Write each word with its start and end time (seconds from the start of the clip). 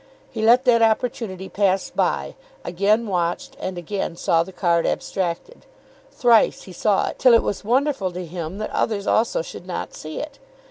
He 0.31 0.41
let 0.41 0.65
that 0.65 0.81
opportunity 0.81 1.47
pass 1.47 1.91
by, 1.91 2.33
again 2.65 3.05
watched, 3.05 3.55
and 3.59 3.77
again 3.77 4.15
saw 4.15 4.41
the 4.41 4.51
card 4.51 4.83
abstracted. 4.87 5.67
Thrice 6.11 6.63
he 6.63 6.73
saw 6.73 7.09
it, 7.09 7.19
till 7.19 7.35
it 7.35 7.43
was 7.43 7.63
wonderful 7.63 8.11
to 8.13 8.25
him 8.25 8.57
that 8.57 8.71
others 8.71 9.05
also 9.05 9.43
should 9.43 9.67
not 9.67 9.93
see 9.93 10.19
it. 10.19 10.39